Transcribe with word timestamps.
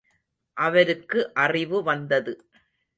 அவருக்கு 0.57 1.33
அறிவு 1.33 1.83
வந்தது. 1.83 2.33